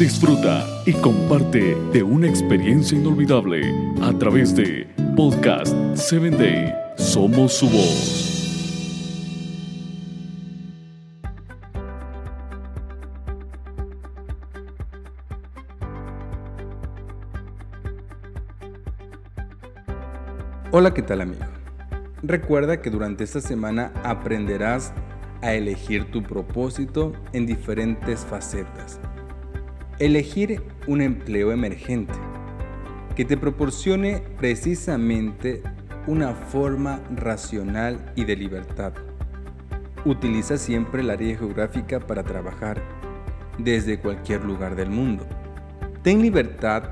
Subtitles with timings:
[0.00, 3.60] disfruta y comparte de una experiencia inolvidable
[4.00, 6.74] a través de Podcast 7 Day.
[6.96, 8.26] Somos su voz.
[20.72, 21.44] Hola, ¿qué tal amigo?
[22.22, 24.94] Recuerda que durante esta semana aprenderás
[25.42, 28.98] a elegir tu propósito en diferentes facetas.
[30.00, 32.14] Elegir un empleo emergente
[33.14, 35.62] que te proporcione precisamente
[36.06, 38.94] una forma racional y de libertad.
[40.06, 42.82] Utiliza siempre el área geográfica para trabajar
[43.58, 45.26] desde cualquier lugar del mundo.
[46.02, 46.84] Ten libertad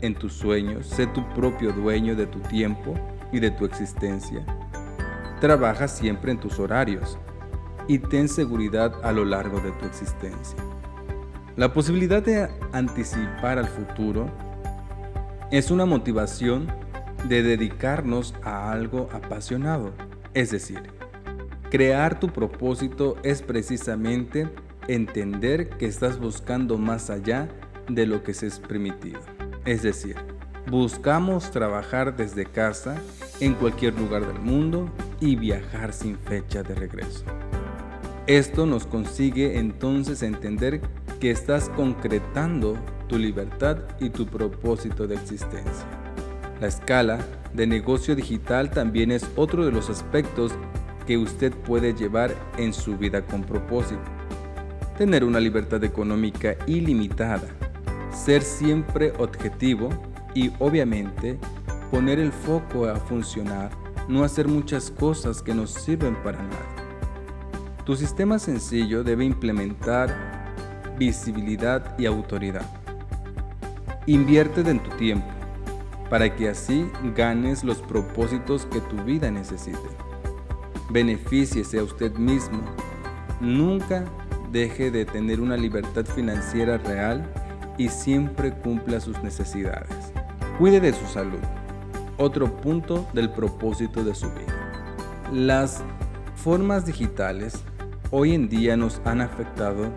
[0.00, 2.94] en tus sueños, sé tu propio dueño de tu tiempo
[3.32, 4.46] y de tu existencia.
[5.42, 7.18] Trabaja siempre en tus horarios
[7.86, 10.56] y ten seguridad a lo largo de tu existencia.
[11.56, 14.30] La posibilidad de anticipar al futuro
[15.50, 16.66] es una motivación
[17.28, 19.92] de dedicarnos a algo apasionado.
[20.34, 20.82] Es decir,
[21.70, 24.48] crear tu propósito es precisamente
[24.86, 27.48] entender que estás buscando más allá
[27.88, 29.20] de lo que se es permitido.
[29.64, 30.16] Es decir,
[30.68, 32.96] Buscamos trabajar desde casa
[33.38, 37.24] en cualquier lugar del mundo y viajar sin fecha de regreso.
[38.26, 40.80] Esto nos consigue entonces entender
[41.20, 45.86] que estás concretando tu libertad y tu propósito de existencia.
[46.60, 47.20] La escala
[47.54, 50.52] de negocio digital también es otro de los aspectos
[51.06, 54.02] que usted puede llevar en su vida con propósito.
[54.98, 57.46] Tener una libertad económica ilimitada,
[58.12, 59.88] ser siempre objetivo
[60.34, 61.38] y obviamente
[61.92, 63.70] poner el foco a funcionar,
[64.08, 66.75] no hacer muchas cosas que no sirven para nada.
[67.86, 70.12] Tu sistema sencillo debe implementar
[70.98, 72.66] visibilidad y autoridad.
[74.06, 75.28] Invierte en tu tiempo
[76.10, 79.78] para que así ganes los propósitos que tu vida necesite.
[80.90, 82.58] Benefíciese a usted mismo.
[83.40, 84.04] Nunca
[84.50, 87.24] deje de tener una libertad financiera real
[87.78, 90.12] y siempre cumpla sus necesidades.
[90.58, 91.38] Cuide de su salud.
[92.16, 95.30] Otro punto del propósito de su vida.
[95.32, 95.84] Las
[96.34, 97.62] formas digitales
[98.10, 99.92] hoy en día nos han afectado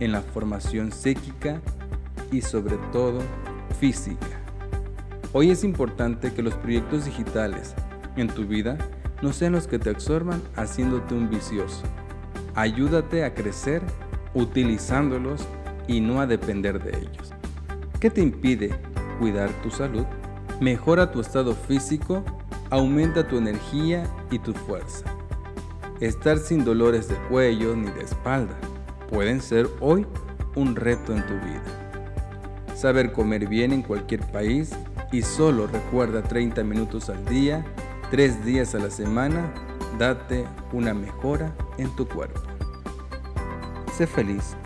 [0.00, 1.60] en la formación psíquica
[2.30, 3.20] y sobre todo
[3.78, 4.40] física.
[5.32, 7.74] Hoy es importante que los proyectos digitales
[8.16, 8.76] en tu vida
[9.22, 11.82] no sean los que te absorban haciéndote un vicioso.
[12.54, 13.82] Ayúdate a crecer
[14.34, 15.46] utilizándolos
[15.86, 17.32] y no a depender de ellos.
[18.00, 18.70] ¿Qué te impide
[19.22, 20.04] cuidar tu salud,
[20.60, 22.24] mejora tu estado físico,
[22.70, 25.04] aumenta tu energía y tu fuerza.
[26.00, 28.56] Estar sin dolores de cuello ni de espalda
[29.10, 30.06] pueden ser hoy
[30.56, 31.62] un reto en tu vida.
[32.74, 34.70] Saber comer bien en cualquier país
[35.12, 37.64] y solo recuerda 30 minutos al día,
[38.10, 39.52] 3 días a la semana,
[39.98, 42.40] date una mejora en tu cuerpo.
[43.96, 44.56] Sé feliz,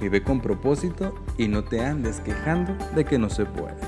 [0.00, 3.87] vive con propósito y no te andes quejando de que no se puede.